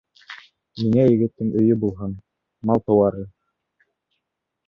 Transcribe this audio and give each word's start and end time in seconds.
Миңә 0.79 1.03
егеттең 1.07 1.51
өйө 1.61 1.77
булһын, 1.83 2.17
мал-тыуары!.. 2.71 3.23